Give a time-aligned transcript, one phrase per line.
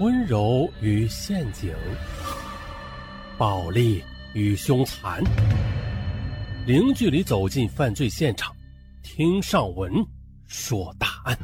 [0.00, 1.74] 温柔与陷阱，
[3.36, 4.00] 暴力
[4.32, 5.20] 与凶残，
[6.68, 8.54] 零距离走进犯罪现场，
[9.02, 9.92] 听上文
[10.46, 11.36] 说大案。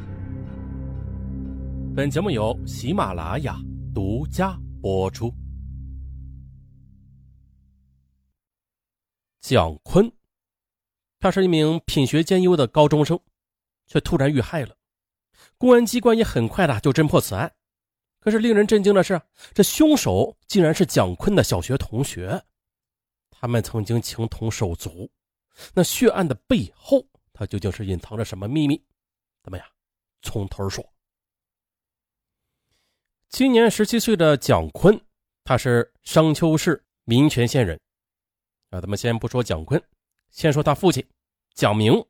[1.93, 3.59] 本节目由喜马拉雅
[3.93, 5.33] 独家播出。
[9.41, 10.09] 蒋坤，
[11.19, 13.19] 他是一名品学兼优的高中生，
[13.85, 14.77] 却突然遇害了。
[15.57, 17.51] 公安机关也很快的就侦破此案。
[18.25, 19.21] 可是令人震惊的是，
[19.53, 22.43] 这凶手竟然是蒋坤的小学同学，
[23.29, 25.07] 他们曾经情同手足。
[25.75, 28.83] 那血案的背后，他究竟是隐藏着什么秘密？
[29.43, 29.67] 怎么样？
[30.23, 30.83] 从头说。
[33.29, 34.99] 今年十七岁的蒋坤，
[35.43, 37.79] 他是商丘市民权县人。
[38.71, 39.79] 啊，咱们先不说蒋坤，
[40.31, 41.07] 先说他父亲
[41.53, 42.03] 蒋明。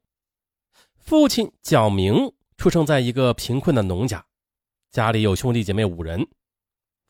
[0.96, 4.26] 父亲蒋明出生在一个贫困的农家。
[4.96, 6.26] 家里有兄弟姐妹五人，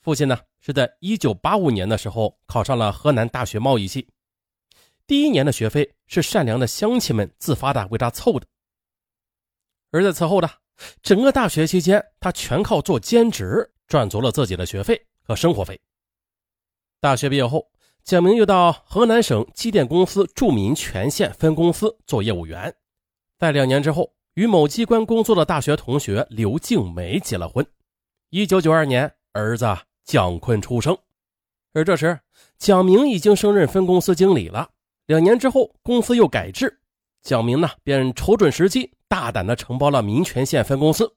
[0.02, 4.09] 父亲呢是在一九八五年的时候考上了河南大学贸易系，
[5.05, 8.48] 第一年的学费是善良的乡亲们自发的为他凑的。
[9.91, 10.49] 而在此后的
[11.04, 15.79] 整个大学期间，他全靠做兼职赚足了自己的学费和生活费。
[16.99, 17.70] 大学毕业后，
[18.04, 22.76] 蒋明又到河南省机电公司著名全县分公司做业务员，
[23.37, 27.63] 在两年之后，与某机关工作的大学同学刘静梅结了婚。
[28.35, 29.65] 一九九二年，儿子
[30.03, 30.97] 蒋坤出生，
[31.71, 32.19] 而这时
[32.57, 34.69] 蒋明已经升任分公司经理了。
[35.05, 36.81] 两年之后，公司又改制，
[37.21, 41.09] 蒋明呢便瞅准时机，大胆的承包了民权县分公司，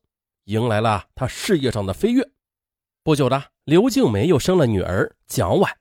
[0.44, 2.24] 迎来了他事业上的飞跃。
[3.02, 5.76] 不久的，刘静梅又生了女儿蒋婉。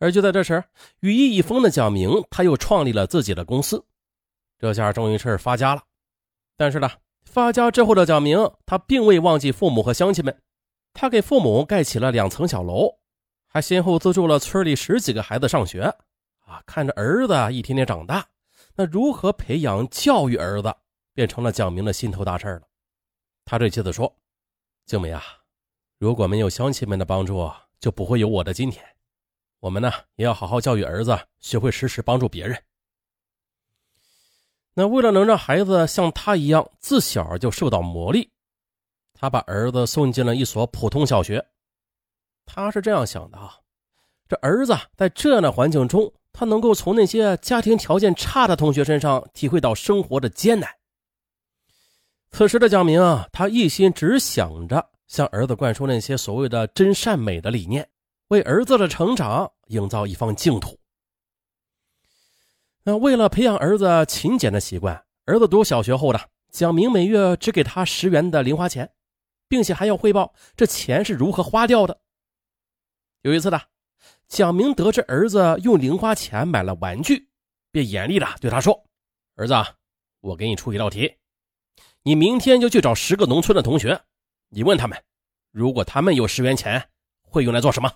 [0.00, 0.64] 而就在这时，
[0.98, 3.86] 羽翼已丰的蒋明他又创立了自己的公司，
[4.58, 5.84] 这下终于是发家了。
[6.56, 6.90] 但是呢。
[7.28, 10.40] 发家之后的蒋明，他并未忘记父母和乡亲们，
[10.94, 12.96] 他给父母盖起了两层小楼，
[13.46, 15.82] 还先后资助了村里十几个孩子上学。
[16.46, 18.26] 啊，看着儿子一天天长大，
[18.74, 20.74] 那如何培养教育儿子，
[21.12, 22.62] 变成了蒋明的心头大事了。
[23.44, 24.16] 他对妻子说
[24.86, 25.22] ：“静美啊，
[25.98, 28.82] 如果没有乡亲们的帮助，就不会有我的今天。
[29.60, 32.58] 我们呢，也要好好教育儿子，学会时时帮助别人。”
[34.78, 38.28] 那为了能让孩子像他一样自小就受到磨砺，
[39.12, 41.44] 他把儿子送进了一所普通小学。
[42.46, 43.56] 他是这样想的啊，
[44.28, 50.70] 这儿子在这样的环境中，他能够从那些家庭条件差的同学身上体会到生活的艰难。
[52.30, 57.84] 此时的蒋明啊，他一心只想着向儿子灌输那些所谓的真善美的理念，
[58.28, 60.78] 为儿子的成长营造一方净土。
[62.84, 68.90] 那为了培养儿子勤俭的习惯，儿子读小学后的蒋明每月只给他十元的零花钱，
[69.46, 72.00] 并且还要汇报这钱是如何花掉的。
[73.22, 73.60] 有一次呢，
[74.28, 77.28] 蒋明得知儿子用零花钱买了玩具，
[77.70, 78.86] 便严厉的对他说
[79.36, 79.54] ：“儿子，
[80.20, 81.16] 我给你出一道题，
[82.04, 84.00] 你明天就去找十个农村的同学，
[84.48, 85.02] 你问他们，
[85.50, 86.88] 如果他们有十元钱，
[87.22, 87.92] 会用来做什么？”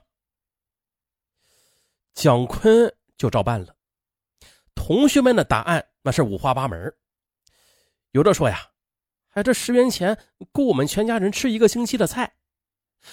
[2.12, 3.74] 蒋坤就照办了。
[4.84, 6.92] 同学们的答案那是五花八门，
[8.10, 8.70] 有的说呀，
[9.30, 10.18] 哎，这十元钱
[10.50, 12.32] 够我们全家人吃一个星期的菜；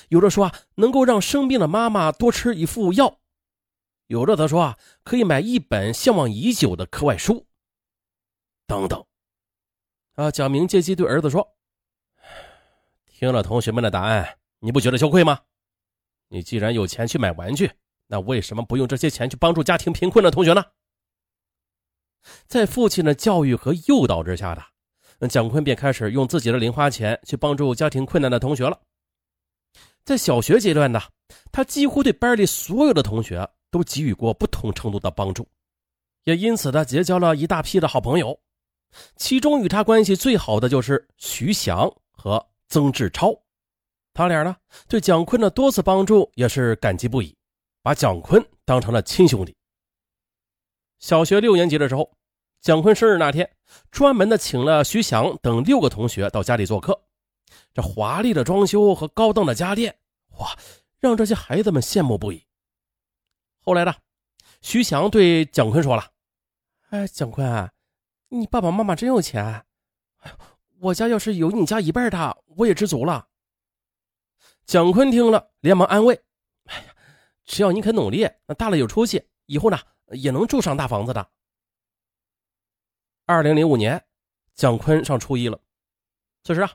[0.07, 3.19] 有的说啊，能够让生病的妈妈多吃一副药；
[4.07, 7.45] 有的则说啊，可以买一本向往已久的课外书。
[8.65, 9.05] 等等。
[10.15, 11.55] 啊，蒋明借机对儿子说
[13.05, 15.39] ：“听了同学们的答案，你不觉得羞愧吗？
[16.29, 17.71] 你既然有钱去买玩具，
[18.07, 20.65] 那为什么不用这些钱去帮助家庭贫困的同学呢？”
[22.47, 24.55] 在父亲的教育和诱导之下
[25.19, 28.79] 的蒋坤便开始用自己的零花钱去帮助家庭困难的同学了。
[30.05, 31.01] 在小学阶段呢，
[31.51, 35.47] 他几乎对班里所有的同学都给予过不同程度的帮助，
[36.23, 38.39] 也因此他结交了一大批的好朋友。
[39.17, 43.35] 其中与他关系最好的就是徐翔和曾志超，
[44.13, 44.55] 他俩呢
[44.87, 47.35] 对蒋坤的多次帮助也是感激不已，
[47.83, 49.55] 把蒋坤当成了亲兄弟。
[50.99, 52.11] 小学六年级的时候，
[52.59, 53.49] 蒋坤生日那天，
[53.89, 57.01] 专门的请了徐翔等六个同学到家里做客。
[57.73, 59.97] 这华丽的装修和高档的家电，
[60.39, 60.57] 哇，
[60.99, 62.43] 让这些孩子们羡慕不已。
[63.63, 63.95] 后来呢，
[64.61, 66.11] 徐翔对蒋坤说了
[66.91, 67.71] ：“哎，蒋坤，
[68.27, 69.63] 你爸爸妈妈真有钱，
[70.81, 73.27] 我家要是有你家一半大，我也知足了。”
[74.65, 76.21] 蒋坤听了，连忙安慰
[76.67, 76.93] ：“哎呀，
[77.45, 79.79] 只要你肯努力，那大了有出息，以后呢？”
[80.11, 81.29] 也能住上大房子的。
[83.25, 84.03] 二零零五年，
[84.55, 85.59] 蒋坤上初一了。
[86.43, 86.71] 此时啊，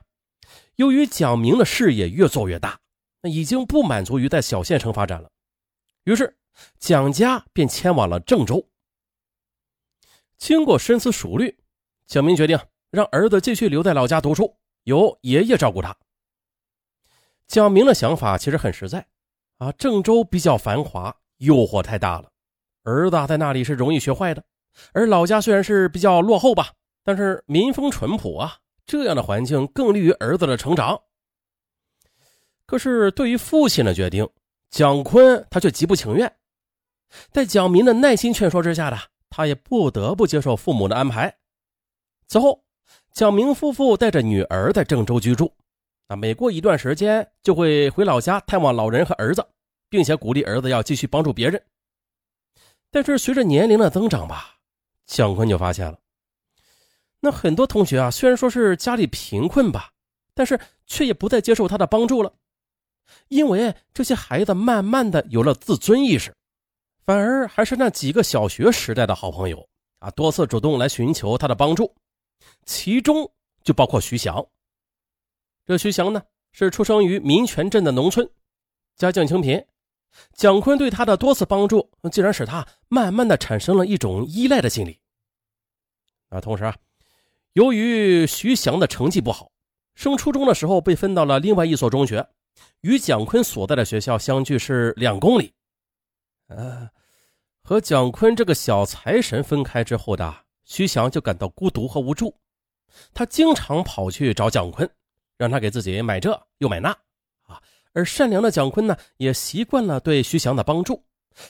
[0.75, 2.79] 由于蒋明的事业越做越大，
[3.21, 5.31] 那已经不满足于在小县城发展了，
[6.03, 6.37] 于是
[6.79, 8.69] 蒋家便迁往了郑州。
[10.37, 11.57] 经过深思熟虑，
[12.07, 12.59] 蒋明决定
[12.89, 15.97] 让儿子继续留在老家读书，由爷爷照顾他。
[17.47, 19.07] 蒋明的想法其实很实在，
[19.57, 22.31] 啊，郑州比较繁华，诱惑太大了，
[22.85, 24.41] 儿子在那里是容易学坏的。
[24.93, 26.69] 而老家虽然是比较落后吧，
[27.03, 31.01] 但是民风淳朴啊，这样的环境更利于儿子的成长。
[32.65, 34.27] 可是对于父亲的决定，
[34.69, 36.31] 蒋坤他却极不情愿。
[37.31, 38.97] 在蒋明的耐心劝说之下的，
[39.29, 41.33] 他也不得不接受父母的安排。
[42.27, 42.63] 此后，
[43.13, 45.53] 蒋明夫妇带着女儿在郑州居住。
[46.07, 49.45] 啊每过一段时间，就会回老家探望老人和儿子，
[49.89, 51.61] 并且鼓励儿子要继续帮助别人。
[52.95, 54.55] 但是随着年龄的增长吧，
[55.05, 55.99] 蒋坤就发现了，
[57.19, 59.91] 那很多同学啊，虽然说是家里贫困吧，
[60.33, 60.57] 但是
[60.87, 62.31] 却也不再接受他的帮助了，
[63.27, 66.33] 因为这些孩子慢慢的有了自尊意识，
[67.05, 69.67] 反而还是那几个小学时代的好朋友
[69.99, 71.93] 啊，多次主动来寻求他的帮助，
[72.65, 73.29] 其中
[73.61, 74.41] 就包括徐翔。
[75.65, 78.25] 这徐翔呢，是出生于民权镇的农村，
[78.95, 79.61] 家境清贫。
[80.33, 84.99] 蒋坤对他的多次帮助，竟然使他慢慢的产生了一种依赖的心理。
[86.29, 86.75] 啊，同时啊，
[87.53, 89.51] 由于徐翔的成绩不好，
[89.93, 92.27] 升初中的时候被分到了另外一所中学，
[92.81, 95.53] 与蒋坤所在的学校相距是两公里。
[96.47, 96.89] 呃，
[97.63, 102.35] 和蒋坤这个小财神分开之后的徐翔就感到孤独和无助，
[103.13, 104.89] 他经常跑去找蒋坤。
[105.37, 106.97] 让他给自己买这又买那，
[107.95, 111.01] 而善良的蒋坤呢，也习惯了对徐翔的帮助，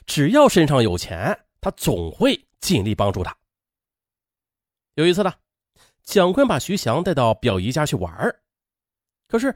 [0.05, 3.35] 只要身上有钱，他总会尽力帮助他。
[4.93, 5.33] 有一次呢，
[6.03, 8.13] 蒋坤把徐翔带到表姨家去玩
[9.27, 9.53] 可是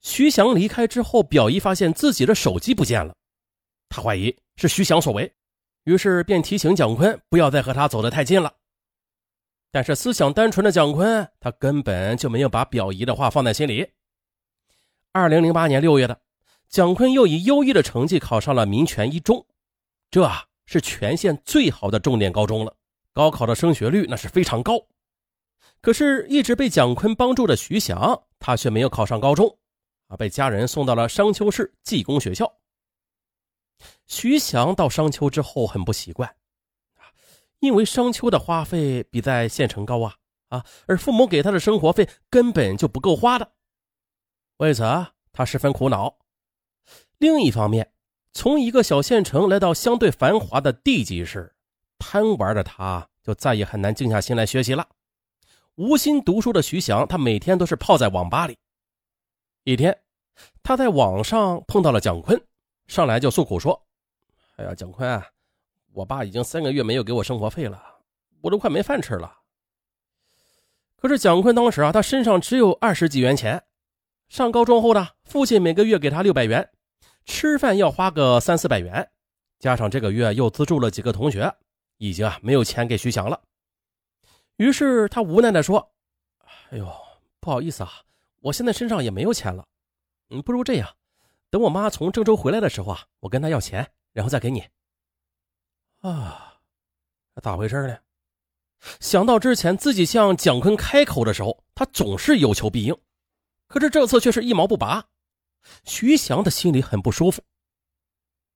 [0.00, 3.12] 徐翔离开之后，表姨发现自己的手机不见了，
[3.88, 5.30] 他怀疑是徐翔所为，
[5.84, 8.54] 于是便提醒蒋坤不要再和他走得太近了。
[9.72, 13.86] 但是思想单纯的蒋坤，他根本就没有把表姨的话放在心里。
[15.12, 16.18] 二零零八年六月的，
[16.68, 19.46] 蒋坤又以优异的成绩考上了民权一中，
[20.10, 20.30] 这
[20.66, 22.76] 是全县最好的重点高中了，
[23.14, 24.78] 高考的升学率那是非常高。
[25.80, 29.58] 可是，一直被蒋坤帮助的徐翔，他却没有考上高中，
[30.08, 32.52] 啊，被家人送到了商丘市技工学校。
[34.06, 36.28] 徐翔到商丘之后很不习惯。
[36.96, 37.08] 啊
[37.60, 40.14] 因为商丘的花费比在县城高啊
[40.48, 43.52] 啊，而父母给他的生活费根本就不够花的，
[44.58, 44.82] 为此
[45.32, 46.18] 他十分苦恼。
[47.18, 47.92] 另一方面，
[48.32, 51.54] 从一个小县城来到相对繁华的地级市，
[51.98, 54.88] 贪玩的他就再也很难静下心来学习了。
[55.74, 58.56] 无心读书的徐翔，他每天都是泡在网吧里。
[59.64, 59.96] 一天，
[60.62, 62.40] 他在网上碰到了蒋坤，
[62.86, 63.80] 上来就诉苦说
[64.56, 65.22] ：“哎呀，蒋坤。”
[65.92, 67.82] 我爸已经三个月没有给我生活费了，
[68.40, 69.38] 我都快没饭吃了。
[70.96, 73.64] 可是蒋坤当时啊，他身上只有二十几元钱。
[74.28, 76.70] 上高中后的父亲每个月给他六百元，
[77.28, 79.06] 吃饭要花个三四百元，
[79.58, 81.54] 加上这个月又资助了几个同学，
[81.98, 83.40] 已经啊没有钱给徐翔了。
[84.56, 85.92] 于是他无奈的说
[86.72, 86.90] ：“哎呦，
[87.38, 87.92] 不好意思啊，
[88.40, 89.64] 我现在身上也没有钱了。
[90.30, 90.88] 嗯，不如这样，
[91.50, 94.64] 等我妈从郑州回来的时候啊，我跟她要钱，然后再给你。”
[96.00, 96.56] 啊，
[97.42, 97.98] 咋回事呢？
[99.00, 102.98] 想到之前自己向蒋坤开口的时候，他总是有求必应，
[103.68, 105.04] 可是这次却是一毛不拔。
[105.84, 107.42] 徐翔的心里很不舒服，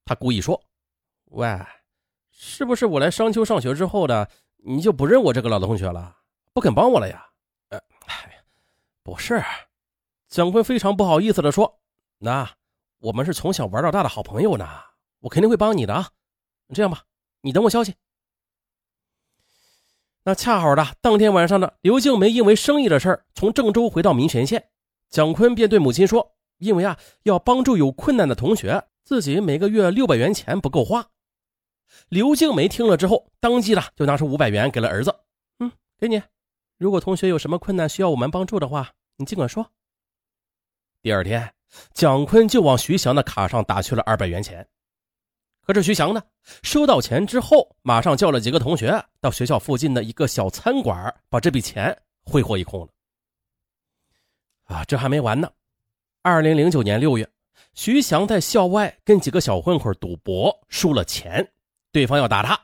[0.05, 0.63] 他故意说
[1.33, 1.49] ：“喂，
[2.31, 6.19] 是不是我来商丘上学之后的，你就不认我这个老同学了，
[6.53, 7.31] 不肯帮我了呀？”
[7.71, 7.81] 呃，
[9.03, 9.43] 不是。
[10.29, 11.81] 蒋坤非常不好意思的说
[12.19, 12.57] ：“那
[12.99, 14.67] 我们是从小玩到大的好朋友呢，
[15.21, 16.11] 我肯定会帮你的啊。
[16.75, 17.05] 这样吧。”
[17.45, 17.97] 你等我消息。
[20.23, 24.71] 那恰好的当天晚上的刘静梅因为生意的事儿从郑州回到民权县，
[25.11, 31.07] 蒋坤便对母亲说：“因为啊要帮助有困难的同学，自己每个月六百元钱不够花。”
[32.09, 35.15] 刘静梅听了之后，当即的就拿出五百元给了儿子
[35.59, 36.23] ：“嗯，给你。
[36.79, 39.69] 如果同学有什么困难需要我们帮助的话，你尽管说。”
[41.03, 41.53] 第二天，
[41.93, 44.67] 蒋坤就往徐翔的卡上打去了二百元钱。
[45.61, 46.23] 可是徐翔呢？
[46.63, 52.89] 收到钱之后，马上叫了几个同学到学校附近的一个小餐馆，把这笔钱挥霍一空了。
[54.65, 55.51] 啊，这还没完呢！
[56.25, 57.29] 二零零九年六月，
[57.75, 61.53] 徐翔在校外跟几个小混混赌博，输了钱，
[61.91, 62.61] 对方要打他。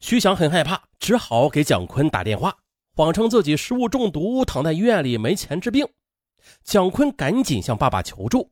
[0.00, 2.56] 徐翔很害怕，只好给蒋坤打电话，
[2.96, 5.88] 谎称自己食物中毒，躺在医院里没钱治病。
[6.64, 8.50] 蒋坤赶紧向爸爸求助。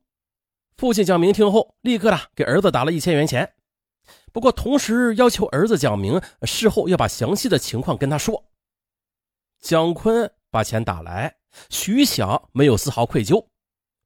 [0.77, 3.53] 父亲蒋明听后，立刻的给儿子打了一千元钱，
[4.33, 8.45] 不过同时要求儿子蒋明事后要把详细的情况跟他说。
[9.61, 11.35] 蒋坤把钱打来，
[11.69, 13.45] 徐翔没有丝毫愧疚，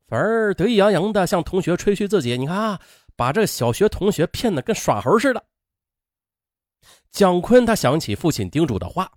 [0.06, 2.80] 反而得意洋洋的向同学吹嘘自己：“你看啊，
[3.16, 5.44] 把这小学同学骗得跟耍猴似的。”
[7.10, 9.10] 蒋坤他想起父亲叮嘱的话，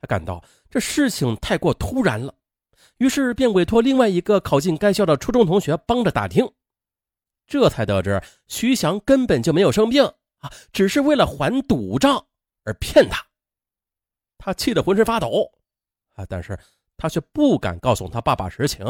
[0.00, 2.34] 他感到这事情太过突然了，
[2.98, 6.48] 于是便委托另外一个考进该校的初中同学帮着打听，
[7.46, 10.04] 这才得知徐翔根本就没有生病
[10.38, 12.26] 啊，只是为了还赌账
[12.64, 13.24] 而骗他。
[14.36, 15.50] 他气得浑身发抖。
[16.14, 16.26] 啊！
[16.28, 16.58] 但是
[16.96, 18.84] 他却不敢告诉他爸爸实情，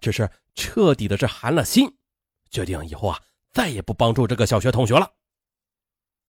[0.00, 1.88] 只是彻底的是寒了心，
[2.50, 3.20] 决定以后啊
[3.52, 5.10] 再也不帮助这个小学同学了。